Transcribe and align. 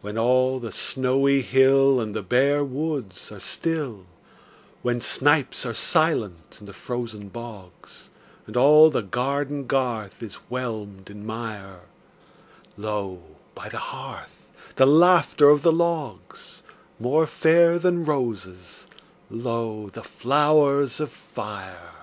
When 0.00 0.16
all 0.16 0.58
the 0.58 0.72
snowy 0.72 1.42
hill 1.42 2.00
And 2.00 2.14
the 2.14 2.22
bare 2.22 2.64
woods 2.64 3.30
are 3.30 3.38
still; 3.40 4.06
When 4.80 5.02
snipes 5.02 5.66
are 5.66 5.74
silent 5.74 6.56
in 6.60 6.64
the 6.64 6.72
frozen 6.72 7.28
bogs, 7.28 8.08
And 8.46 8.56
all 8.56 8.88
the 8.88 9.02
garden 9.02 9.66
garth 9.66 10.22
is 10.22 10.36
whelmed 10.48 11.10
in 11.10 11.26
mire, 11.26 11.82
Lo, 12.78 13.22
by 13.54 13.68
the 13.68 13.76
hearth, 13.92 14.40
the 14.76 14.86
laughter 14.86 15.50
of 15.50 15.60
the 15.60 15.72
logs— 15.72 16.62
More 16.98 17.26
fair 17.26 17.78
than 17.78 18.06
roses, 18.06 18.86
lo, 19.28 19.90
the 19.90 20.02
flowers 20.02 21.00
of 21.00 21.10
fire! 21.12 21.96